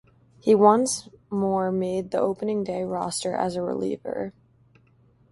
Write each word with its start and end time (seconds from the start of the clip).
He 0.39 0.55
once 0.55 1.09
more 1.29 1.71
made 1.71 2.09
the 2.09 2.19
opening 2.19 2.63
day 2.63 2.83
roster 2.83 3.35
as 3.35 3.55
a 3.55 3.61
reliever. 3.61 4.33